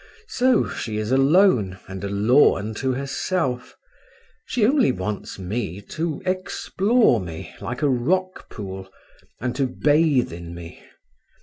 [0.29, 3.75] So she is alone and a law unto herself:
[4.47, 8.89] she only wants me to explore me, like a rock pool,
[9.39, 10.83] and to bathe in me.